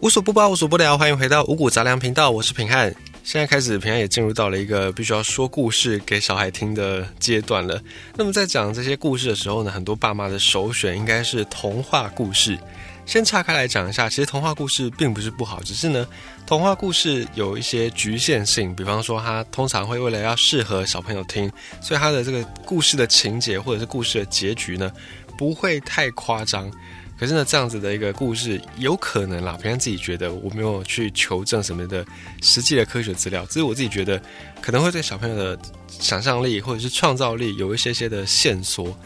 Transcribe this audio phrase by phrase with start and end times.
[0.00, 2.90] 无所不包，无所不聊，欢迎回到五谷杂粮频道，我是平汉。
[3.22, 7.78] 现在开始，平汉也进入到了一个必须要说故事给小孩听的阶段了。
[8.16, 12.58] 那么在讲这些故事的时候呢，很多爸妈的首选应该是童话故事。
[13.04, 16.06] 先岔开来讲一下，其实童话故事并不是不好，只是呢，
[16.46, 24.90] 童话故事有一些局限性，比方说它通常会为了要适合小朋友听，所以它的这个故事的情节或者是故事的结局呢，
[25.36, 26.72] 不会太夸张。
[27.20, 29.52] 可是呢，这样子的一个故事有可能啦。
[29.60, 32.02] 平常自己觉得我没有去求证什么的
[32.40, 34.18] 实际的科学资料，只是我自己觉得
[34.62, 35.58] 可能会对小朋友的
[35.90, 38.98] 想象力或者是创造力有一些些的线索。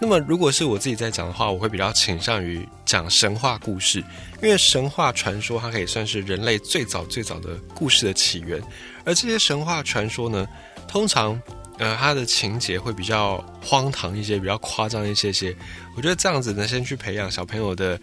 [0.00, 3.98] 那么，如果是我自己在讲的话，我会比较倾向于讲神话故事，
[4.42, 8.58] 因为神话传说它可以算是人类最早最早的故事的起源，
[9.04, 10.48] 而这些神话传说呢，
[10.88, 11.38] 通常。
[11.78, 15.54] 呃，它的情节会比较荒唐一些，比较夸张一些些。
[15.96, 17.98] 我觉得这样子呢，先去培养小朋友的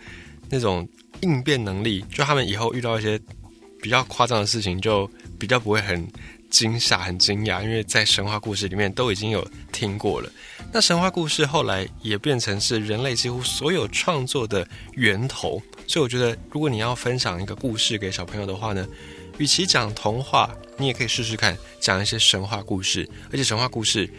[0.49, 0.87] 那种
[1.21, 3.19] 应变能力，就他们以后遇到一些
[3.81, 6.07] 比较夸张的事情，就比较不会很
[6.49, 10.31] 惊吓、很惊讶，因为在神话故事里面都已经有听过了。
[10.71, 18.87] 那神话故事后来也变成是人类几乎所有创作的源头，所以我觉得，如果你要分享一个故事给小朋友的话呢？
[19.37, 24.09] 与其讲童话，你也可以试试看讲一些神话故事，而且神话故事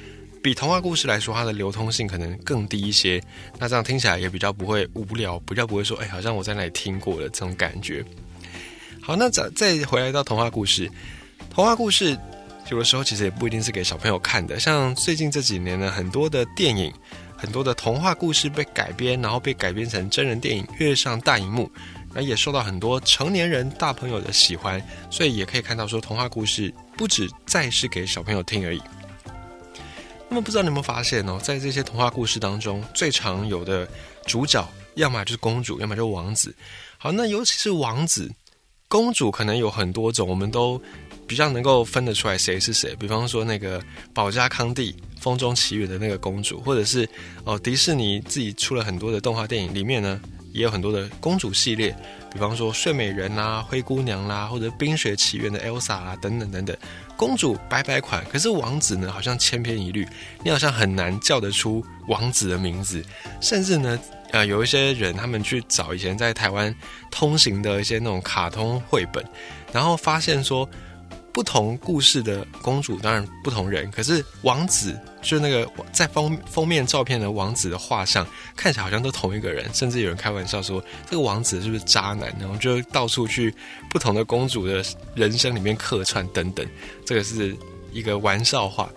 [0.42, 3.22] 比童话故事来说，它的流通性可能更低一些。
[3.58, 8.04] 那这样听起来也比较不会无聊，比较不会说，哎，好像我在那里听过了这种感觉。
[9.00, 10.90] 好，那再再回来到童话故事，
[11.50, 12.16] 童话故事
[12.70, 14.60] 有的时候其实也不一定是给小朋友看的。
[14.60, 16.92] 像最近这几年呢，很多的电影，
[17.36, 21.70] 很多的童话故事被改编，然后被改编成真人电影，跃上大荧幕。
[22.16, 28.80] 那也受到很多成年人大朋友的喜欢，所以也可以看到说，童话故事不止再是给小朋友听而已。
[30.30, 33.86] 那么不知道你有没有发现哦，在这些童话故事当中，最常有的
[34.24, 36.56] 主角，要么就是公主，要么就是王子。
[36.96, 38.32] 好，那尤其是王子、
[38.88, 40.80] 公主，可能有很多种，我们都
[41.26, 42.96] 比较能够分得出来谁是谁。
[42.96, 47.06] 比方说那个保加康帝《风中奇缘》的那个公主，或者是
[47.44, 50.18] 哦迪士尼自己出了很多的动画电影里面呢。
[50.56, 51.94] 也有很多的公主系列，
[52.32, 56.74] 比方说睡美人啦、灰姑娘啦，或者冰雪奇缘的 Elsa 啊，等等等等。
[57.14, 60.08] 公主白白款，可是王子呢，好像千篇一律。
[60.42, 63.04] 你好像很难叫得出王子的名字，
[63.40, 63.98] 甚至呢，
[64.30, 66.74] 呃，有一些人他们去找以前在台湾
[67.10, 69.22] 通行的一些那种卡通绘本，
[69.72, 70.68] 然后发现说。
[71.36, 78.26] 不同故事的公主当然不同人，可是王子就那个在封封面照片的王子的画像
[78.56, 82.34] 看起来好像都同一个人，甚至有人开玩笑说这个王子是不是渣男？
[82.40, 83.54] 然后就到处去
[83.90, 84.82] 不同的公主的
[85.14, 86.66] 人生里面客串等等，
[87.04, 87.54] 这个是
[87.92, 88.88] 一个玩笑话。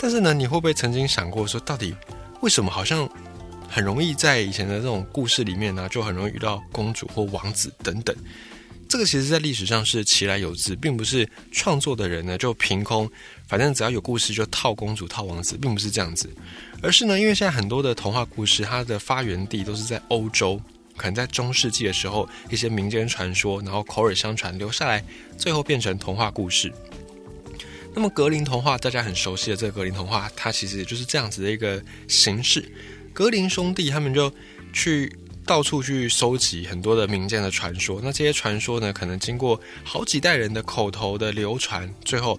[0.00, 1.94] 但是呢，你会不会曾经想过说，到底
[2.40, 3.08] 为什么好像
[3.68, 8.12] 很容易在以前的这种故事里面呢，就很容易遇到公主或王子等等？
[8.92, 13.10] 这个其实，在历史上是其来有自，并不是创作的人呢就凭空，
[13.48, 16.28] 反正只要有故事就套公主、套王子，并不是这样子，
[16.82, 20.60] 而是呢，因为现在很多的童话故事，它的发源地都是在欧洲，
[20.94, 25.02] 可能在中世纪的时候，一些民间传说，然后口耳相传留下来，
[25.38, 26.70] 最后变成童话故事。
[27.94, 32.70] 那么格林童话，大家很熟悉的这个格林童话，它其实也就是这样子的一个形式。
[33.14, 34.30] 格林兄弟他们就
[34.70, 35.10] 去。
[35.44, 42.38] 到处去收集很多的民间的传说，那这些传说呢，可能经过好几代人的口头的流传，最后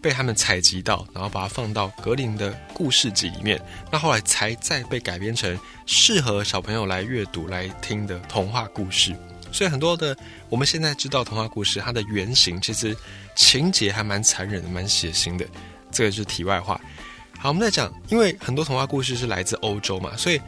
[0.00, 9.14] 被他们采集到，然后把它放到格林的故事集里面，那后来才再被改编成适合小朋友来阅读来听的童话故事。
[9.50, 10.16] 所以很多的
[10.48, 12.96] 我们现在知道童话故事，它的原型其实
[13.34, 15.44] 情节还蛮残忍的，蛮血腥的。
[15.90, 16.80] 这个是题外话。
[17.38, 20.40] 好，我们再讲，因为很多童话故事是来自欧洲嘛，所以。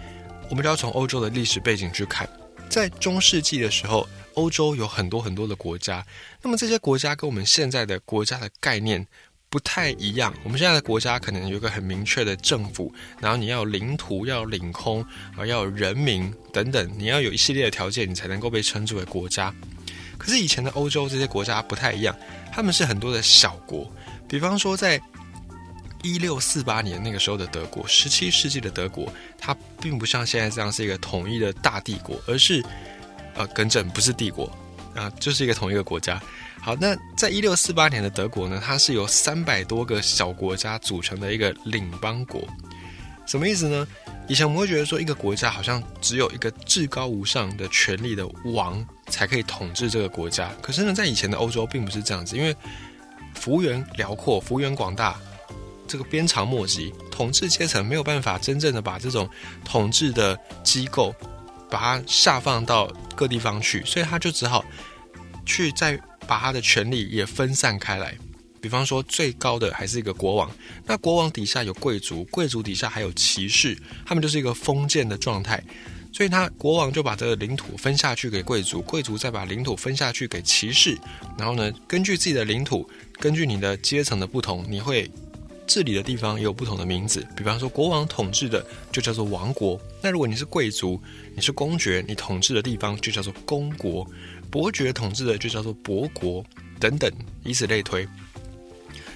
[0.51, 2.29] 我们就要从欧洲的历史背景去看，
[2.71, 6.05] 在中世纪的时候，欧洲有很多很多的国家。
[6.43, 9.07] 那么这些国家跟我们现在的国家的概念
[9.51, 10.35] 不太一样。
[10.43, 15.03] 我们现在的国家可能有一个很明确的政府，然后你要有领土，要领空，
[15.37, 19.55] 啊，要有人民等等，你要有一系列的条件，你才能够被称之为国家。
[20.17, 22.17] 可是以前的欧洲这些国家不太一样，
[22.51, 23.93] 他们是很多的小国，
[24.27, 24.99] 比方说在。
[26.03, 32.65] 一六四八年那个时候的德国，十七世纪的德国，它并不像现在这样是一个统一的大帝国，而是，
[33.35, 34.51] 呃，更正不是帝国
[34.95, 36.23] 啊，就是一个同一个国家。
[36.61, 42.43] 好，那在一六四八年的德国呢，它是由三百多个小国家组成的一个领邦国。
[43.27, 43.87] 什么意思呢？
[44.27, 50.51] 以前我们会觉得说，一个国家好像只有一个至高无上的权力的王才可以统治这个国家。
[50.63, 52.55] 可是呢，在以前的欧洲并不是这样子，因为
[53.35, 55.19] 幅员辽阔，幅员广大。
[55.89, 59.29] 这个鞭长莫及，统治阶层没有办法真正的把这种
[59.65, 61.15] 统治的机构
[61.71, 62.87] 把它下放到
[63.17, 64.65] 各地方去，所以他就只好
[65.47, 68.15] 去再把他的权力也分散开来。
[68.61, 70.51] 比方说，最高的还是一个国王，
[70.85, 75.63] 那国王底下有贵族，贵族底下还有骑士，他们就是一个封建的状态。
[76.13, 80.99] 所以，他国王就把这个领土分下去给贵族，贵族再把领土分下去给骑士。
[81.39, 82.89] 然后呢，根据自己的领土，
[83.21, 85.09] 根据你的阶层的不同，你会
[85.69, 87.25] 治理的地方也有不同的名字。
[87.37, 89.79] 比方说，国王统治的就叫做王国。
[90.01, 91.01] 那如果你是贵族，
[91.37, 94.05] 你是公爵，你统治的地方就叫做公国；
[94.51, 96.43] 伯爵统治的就叫做伯国，
[96.81, 97.13] 等等，
[97.45, 98.09] 以此类推。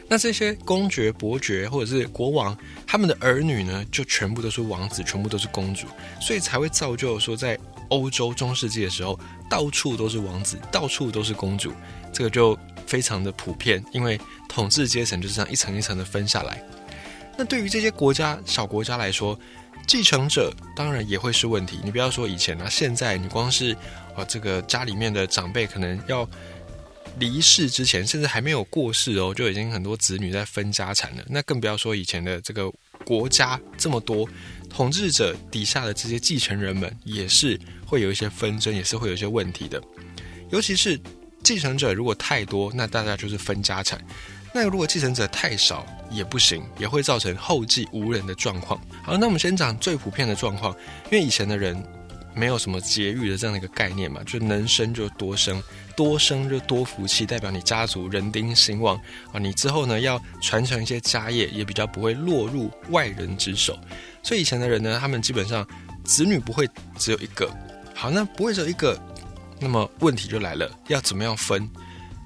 [0.09, 2.55] 那这些公爵、伯爵或者是国王，
[2.87, 5.87] 他们的儿女呢，就全部都是王子，全部都是公主，
[6.21, 7.59] 所以才会造就说，在
[7.89, 9.19] 欧洲中世纪的时候，
[9.49, 11.73] 到处都是王子，到处都是公主，
[12.13, 12.59] 这个就
[12.93, 16.63] 非常的普遍，因为统治阶层就是这样一层一层的分下来。
[17.39, 19.39] 那对于这些国家小国家来说，
[19.87, 21.81] 继承者当然也会是问题。
[21.83, 23.75] 你不要说以前啊，现在你光是
[24.15, 26.29] 啊，这个家里面的长辈可能要。
[27.19, 31.23] 离世之前，甚至还没有过世哦，就已经很多子女在分家产了。
[31.29, 32.73] 那更不要说以前的这个
[33.05, 34.27] 国家这么多
[34.71, 39.79] 统治者底下的这些继承人们，也是会有一些纷争，也是会有一些问题的。
[40.51, 40.99] 尤其是
[41.43, 43.99] 继承者如果太多，那大家就是分家产；
[44.53, 48.81] 那如果继承者太少也不行，也会造成后继无人的状况。
[49.03, 50.75] 好，那我们先讲最普遍的状况，
[51.11, 51.83] 因为以前的人
[52.35, 55.63] 没有什么节育的这样的一个概念嘛，就能生就多生。
[55.95, 58.99] 多生就多福气，代表你家族人丁兴旺
[59.31, 59.39] 啊！
[59.39, 63.79] 你之后呢要传承一些家业，也比较不会落入外人之手。
[64.23, 65.69] 所以以前的人呢，他们基本上
[66.03, 66.67] 子女不会
[66.97, 67.47] 只有一个。
[67.95, 68.99] 好，那不会只有一个，
[69.63, 71.69] 那么问题就来了，要怎么样分？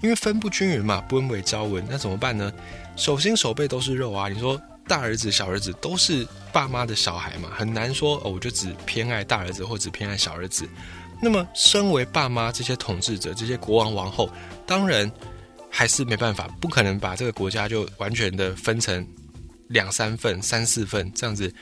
[0.02, 2.52] 因为分不均匀嘛，不温为朝文，那怎么办呢？
[2.96, 4.28] 手心手背都是肉啊！
[4.28, 10.68] 你说大儿子小儿子都是爸妈的小孩嘛，很难说哦，我就只偏爱大儿子或只偏爱小儿子。
[11.20, 14.30] 那么，身为爸妈这些统治者，这些国王王后，
[14.66, 15.10] 当然
[15.70, 19.06] 还是没办法，不可能把这个国家就完全的分成
[19.68, 21.52] 两三份、三四份这样子，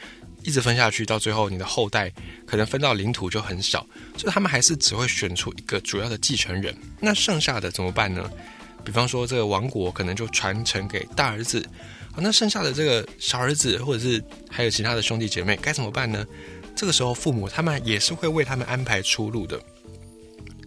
[0.43, 2.13] 一直分下去，到最后你的后代
[2.47, 3.87] 可能分到领土就很少，
[4.17, 6.75] 所以他们还是只会选出一个主要的继承人。
[7.01, 8.31] 那剩下的怎么办呢？
[8.85, 11.61] 比方说，这个王国可能就传承给大儿子，
[12.13, 16.27] 啊，那剩下的这个小儿子或者是还有其他的兄弟姐妹该怎么办呢？
[16.77, 19.59] 这个时候，父母他们也是会为他们安排出路的。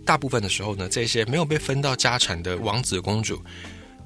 [0.03, 3.39] 大部分的时候呢，这些没有被分到家产的王子公主，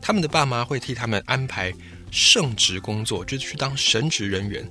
[0.01, 1.71] 他们的爸妈会替他们安排
[2.11, 4.63] 圣职工作，就是去当神职人员。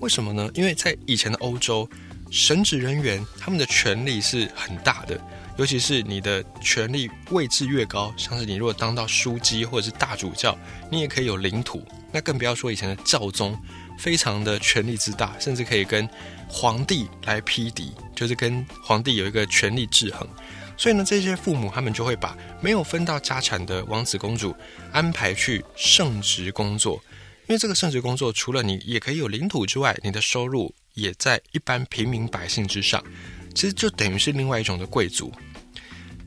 [0.00, 0.50] 为什么呢？
[0.54, 1.86] 因为在以前的欧洲，
[2.30, 5.20] 神职人员他们的权力是很大的，
[5.58, 10.56] 尤其是你的权力位置越高，像是你如果当到书记或者是大主教，
[10.90, 11.84] 你也可以有领土。
[12.10, 13.58] 那更不要说以前的教宗，
[13.98, 16.08] 非常的权力之大，甚至可以跟。
[16.46, 20.28] 皇帝来匹敌，就是跟皇帝有一个权力制衡，
[20.76, 24.54] 所以呢，这些父母他们就会把没有分到家产的王子公主
[24.92, 27.02] 安排去圣职工作，
[27.46, 33.02] 因为这个圣职工作除了你也可以有领土之外，你的收入也在一般平民百姓之上，
[33.54, 35.32] 其实就等于是另外一种的贵族。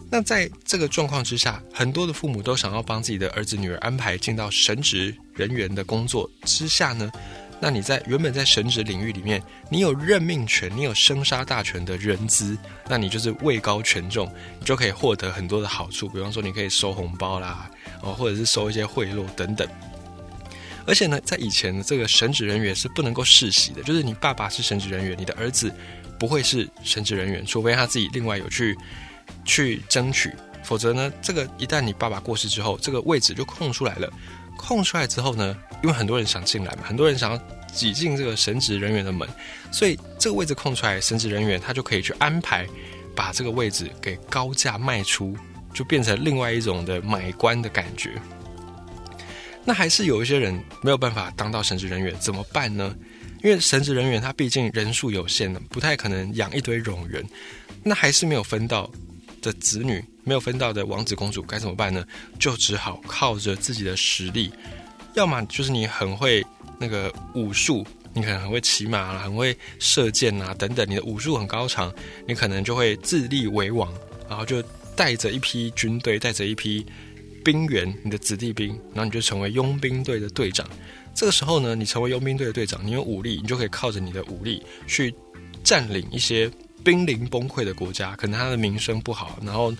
[0.09, 7.11] 那在这个状况之下，很多的父母都想要帮自己的儿子女儿安排进到神职人员的工作之下呢。
[7.59, 12.57] 那你在原本在神职领域里面，你有任命权，你有生杀大权的人资，
[12.87, 16.07] 那你就是位高权重，你就可以获得很多的好处。
[16.07, 17.69] 比方说，你可以收红包啦，
[18.01, 19.67] 哦，或者是收一些贿赂等等。
[20.85, 25.73] 而且呢，在以前的这个神职人员是不能够世袭的，就是你爸爸是神职人员，你的儿子
[26.19, 28.77] 不会是神职人员，除非他自己另外有去
[29.43, 30.31] 去争取，
[30.63, 34.09] 否则呢，这个一旦你爸爸过世之后，这个位置就空出来了。
[34.55, 37.41] 空出来之后呢，因为很多人想进来嘛，很多人想要
[37.73, 39.27] 挤进这个神职人员的门，
[39.71, 42.67] 所以这个位置空出来，神职人员他就可以去安排，
[43.15, 45.37] 把这个位置给高价卖出，
[45.73, 48.13] 就变成另外一种的买官的感觉。
[49.63, 52.95] 那还是有一些人没有办法当到神职人员，怎么办呢？
[53.43, 57.23] 因为神职人员他毕竟人数有限的，不太可能养一堆冗员，
[57.83, 58.89] 那还是没有分到
[59.41, 60.03] 的子女。
[60.23, 62.05] 没有分到的王子公主该怎么办呢？
[62.37, 64.51] 就只好靠着自己的实力，
[65.17, 66.45] 要么就是你很会
[66.79, 67.83] 那个武术，
[68.13, 71.91] 你可能很会骑马很会射箭啊等等，你的武术很高强，
[72.27, 73.91] 你可能就会自立为王，
[74.29, 74.61] 然后就
[74.95, 76.85] 带着一批军队，带着一批
[77.43, 80.69] 兵员，你的子弟兵，然后你就成为佣兵队的队长。
[81.15, 85.11] 这个时候呢，你成为佣兵队的队长，你有武力，你就可以靠着你的武力去
[85.63, 86.47] 占领一些
[86.83, 89.73] 濒临崩溃的国家，可能他的名声不好，然后。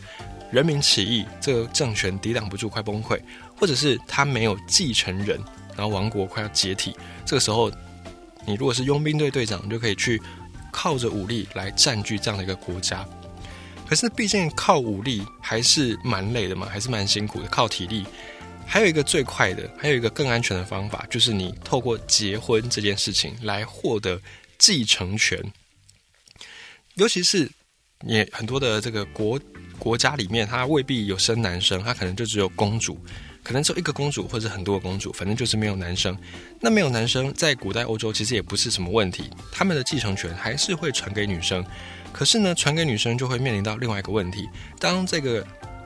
[0.52, 3.20] 人民起义，这个政权抵挡不住，快崩溃，
[3.56, 5.40] 或者是他没有继承人，
[5.76, 6.96] 然后王国快要解体。
[7.26, 7.72] 这个时候，
[8.46, 10.22] 你如果是佣兵队队长，你就可以去
[10.72, 13.06] 靠着武力来占据这样的一个国家。
[13.88, 18.06] 可是毕竟靠武力还是蛮累的嘛，还是蛮辛苦的，靠体力。
[18.66, 24.22] 还有一个最快的，还有一个更安全的方法，就是你透过结婚这件事情来获得
[24.58, 25.42] 继承权。
[26.96, 27.50] 尤其是
[28.02, 29.40] 你很多的这个国
[29.80, 32.98] 国家里面，他未必有生男生，他可能就只有公主，
[33.44, 36.18] 可能只有一个公主或者很多个公主，反正就是没有男生。
[36.60, 41.66] 那没有男生，在古代欧洲其实也不是什么问题，他们的继承权还是会传给女生。
[42.12, 45.46] 可是呢，传给女生就会面临到另外一个问题：当这个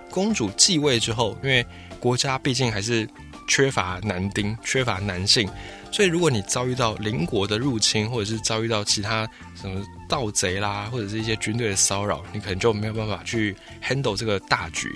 [0.09, 1.65] 公主继位之后，因为
[1.99, 3.07] 国家毕竟还是
[3.47, 5.49] 缺乏男丁，缺乏男性，
[5.91, 14.93] 所以如果你遭遇到邻国的入侵，或者是遭遇到其他什么盗贼啦，或者是一些军队的骚扰，你可能就没有办法去 handle 这个大局。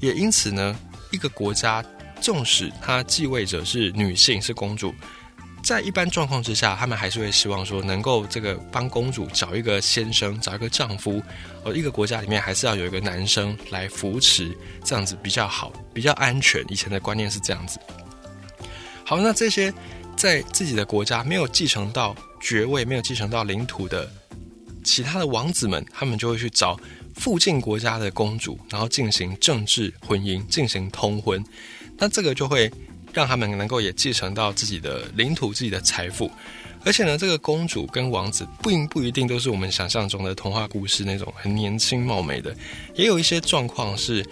[0.00, 0.76] 也因此呢，
[1.12, 1.84] 一个国家
[2.20, 4.92] 纵使它继位者是女性，是公主。
[5.62, 11.22] 在一般状况之下，他们还是会希望说，能够这个帮公主找一个先生，找一个丈夫。
[11.64, 16.64] 而一个国家里面还是要有一个男生来扶持，这样子比较好，比较安全。
[16.68, 17.78] 以前的观念是这样子。
[19.04, 19.72] 好，那这些
[20.16, 24.08] 在自己的国家没有继承到爵位、没有继承到领土的
[24.86, 26.78] 其他的王子们，他们就会去找
[27.16, 31.44] 附近国家的公主，然后进行政治婚姻，进行通婚。
[31.98, 32.72] 那这个就会。
[33.14, 36.30] 让他们能够也继承到自己的领土、自己的财富，
[36.84, 42.54] 而且呢，这个公主跟王子不不一定都是我们想象中的童话故事那种很年轻貌美的，
[42.94, 44.22] 也有一些状况是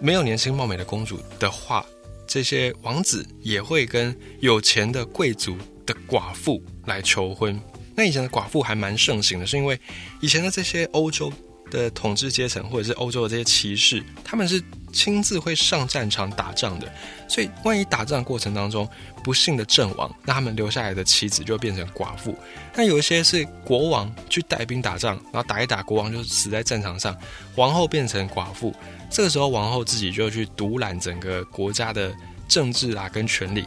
[0.00, 1.86] 没有年轻貌美的公主的话，
[2.26, 7.56] 这些王子也会跟有钱的贵族的寡妇来求婚。
[8.02, 9.78] 那以前的寡妇还蛮盛行的，是因为
[10.20, 11.32] 以前的这些欧洲。
[11.70, 16.86] 的统治阶层或者是欧洲的这些骑士，他们是亲自会上战场打仗的，
[17.26, 18.86] 所以万一打仗过程当中
[19.24, 22.36] 不幸的阵亡，那他们留下来的妻子就变成寡妇。
[22.74, 27.16] 那有一些是国王去带兵打仗，然后打一打，国王就死在战场上，
[27.54, 28.74] 王后变成寡妇。
[29.10, 32.14] 这个时候，王后自己就去独揽整个国家的
[32.46, 33.64] 政治啊跟权力。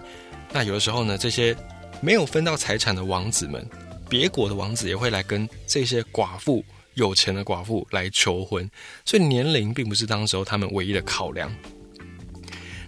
[0.53, 1.57] 那有的时候呢，这些
[2.01, 3.67] 没有分到财产的王子们，
[4.09, 6.63] 别国的王子也会来跟这些寡妇。
[6.95, 8.71] 有钱的寡妇来求婚，
[9.03, 11.53] 所以年龄并不是当时候他们唯一的考量。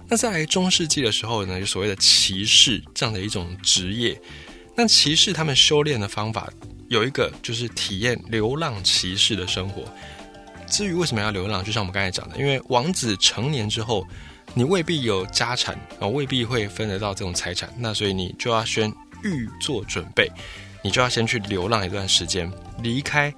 [0.08, 4.18] 那在中世纪的时候呢，有所谓的骑士这样的一种职业。
[4.78, 6.50] 那骑士他们修炼的方法
[6.88, 9.84] 有一个，就是体验流浪骑士的生活。
[10.68, 14.08] 至于为什么要流浪，就像我们刚才讲的，因为王子成年之后，
[14.54, 18.90] 你未必有家产，啊，未必会分得到这种财产，那所以你就要先
[19.22, 20.32] 预做准备，
[20.84, 23.34] 你就要先去流浪一段时间，离开。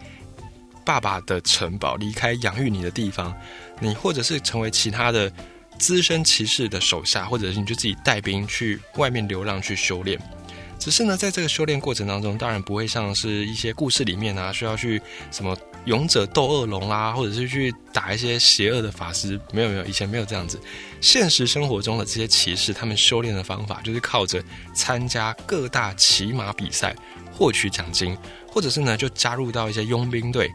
[0.85, 3.31] 爸爸的城堡，离开养育你的地方，
[3.79, 5.31] 你或者是成为其他的
[5.77, 10.19] 资深骑士的手下，或者是你就自己带兵去外面流浪去修炼。
[10.79, 15.55] 只是呢，在这个修炼过程当中，当然不会像是一些故事里面啊，需要去什么
[15.85, 19.39] 勇者斗恶龙啊，或者是去打一些邪恶的法师。
[19.51, 20.59] 没有没有，以前没有这样子。
[21.01, 24.41] 现实生活中的这些骑士，他们修炼的方法就是靠着
[24.73, 26.95] 参加各大骑马比赛
[27.39, 28.15] 获取奖金，
[28.45, 30.51] 或者是呢就加入到一些佣兵队。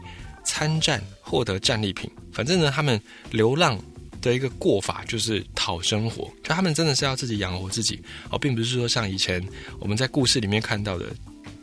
[0.47, 3.01] 参战获得战利品，反正呢，他们
[3.31, 3.79] 流浪
[4.21, 7.99] 的一个过法就是讨生活，就他们真的是要自己养活自己
[8.29, 9.43] 哦，并不是说像以前
[9.79, 11.07] 我们在故事里面看到的，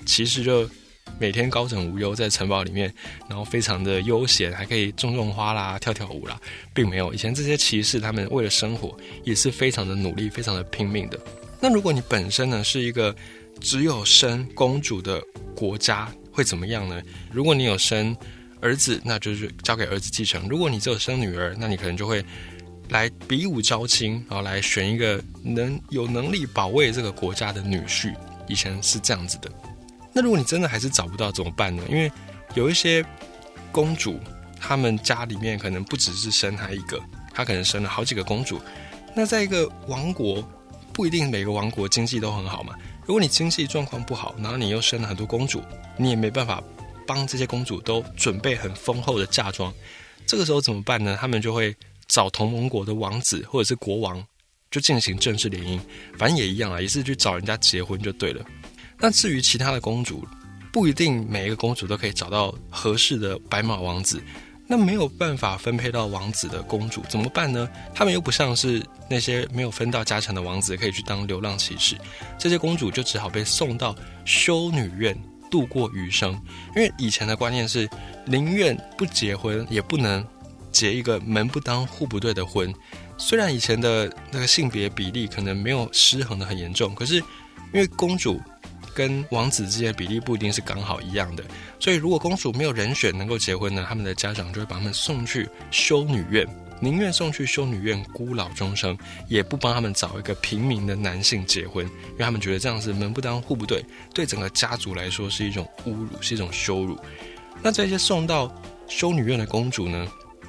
[0.04, 0.68] 其实就
[1.16, 2.92] 每天高枕无忧在城堡里面，
[3.28, 6.40] 然后非常的悠闲，还可以种种花啦、跳跳舞啦，
[6.74, 7.14] 并没有。
[7.14, 11.16] 以前这些骑士他们为了生活也是非常的努力、非常的拼命的。
[11.60, 13.14] 那如果你本身呢是一个
[13.60, 15.22] 只有生公主的
[15.54, 17.00] 国家，会怎么样呢？
[17.30, 18.16] 如果你有生
[18.60, 20.48] 儿子，那就是交给儿子继承。
[20.48, 22.24] 如果你只有生女儿，那你可能就会
[22.90, 28.14] 来比武招亲，然后来选一个能有能力保卫这个国家的女婿。
[28.48, 29.50] 以前是这样子的。
[30.12, 31.82] 那如果你真的还是找不到怎么办呢？
[31.88, 32.10] 因为
[32.54, 33.04] 有一些
[33.70, 34.18] 公主，
[34.60, 37.00] 她们家里面可能不只是生她一个，
[37.32, 38.60] 她可能生了好几个公主。
[39.14, 40.46] 那在一个王国，
[40.92, 42.74] 不一定每个王国经济都很好嘛。
[43.06, 45.62] 如果你经济状况不好，然后你又生了很多公主，
[45.96, 46.62] 你也没办法。
[47.04, 49.74] 帮这些公主都准备很丰厚的嫁妆，
[50.24, 51.18] 这个时候怎么办呢？
[51.20, 54.24] 他们就会找同盟国的王子或者是国王，
[54.70, 55.80] 就进行政治联姻，
[56.16, 58.42] 反正也一样啊，也是去找人家结婚就对了。
[58.98, 60.24] 那至于其他的公主，
[60.72, 64.22] 不一定每一个公主都可以找到合适的白马王子，
[64.66, 67.68] 那没有办法分配到王子的公主怎么办呢？
[67.94, 71.96] 他们又不像是那些没有分到家产的王子可以去当流浪骑士，
[72.38, 75.16] 这些公主就只好被送到修女院。
[75.50, 76.32] 度过余生，
[76.74, 77.86] 因为以前的观念是
[78.24, 80.26] 宁愿不结婚，也不能
[80.70, 82.72] 结一个门不当户不对的婚。
[83.18, 87.24] 虽然以前的那个性别比例可能没有失衡的很严重，可是因
[87.74, 88.40] 为公主
[88.94, 91.44] 跟王子之间的比例不一定是刚好一样的。
[91.80, 96.46] 所以，如果公主没有人选能够结婚呢，他们的家长就会把他们送去修女院，
[96.80, 98.96] 宁愿送去修女院孤老终生，
[99.28, 103.84] 也不帮他们找一个平民的男性结婚，因为他们觉得这样子门不当户不对，
[104.14, 106.98] 对整个家族来说是一种侮辱，是一种羞辱。
[107.62, 108.52] 那这些送到
[108.88, 110.06] 修女院的公主呢？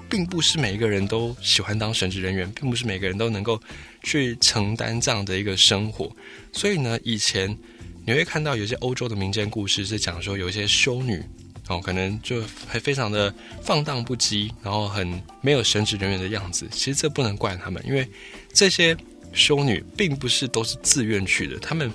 [0.10, 3.60] 并不是每一个人都喜欢当神职人员，并不是每个人都能够
[4.04, 6.12] 去承担这样的一个生活。
[6.52, 7.58] 所以呢，以前
[8.06, 11.24] 你会看到有些欧洲的民间故事是讲说，有一些修女
[11.70, 16.68] 哦，可能就还非常的放荡不羁，然后很没有神职人员的样子。
[16.70, 18.06] 其实这不能怪他们，因为
[18.52, 18.96] 这些
[19.32, 21.58] 修女并不是都是自愿去的。
[21.60, 21.90] 他们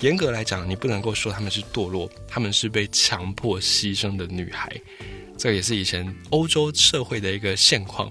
[0.00, 4.74] 严格来讲，你不能够说他们是堕落，他们是被强迫牺牲的女孩。
[5.36, 8.10] 这也是以前欧洲社会的一个现况。